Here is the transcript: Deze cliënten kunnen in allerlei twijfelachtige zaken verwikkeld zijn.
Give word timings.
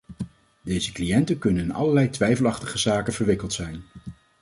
Deze 0.61 0.91
cliënten 0.91 1.37
kunnen 1.39 1.63
in 1.63 1.73
allerlei 1.73 2.09
twijfelachtige 2.09 2.77
zaken 2.77 3.13
verwikkeld 3.13 3.53
zijn. 3.53 3.81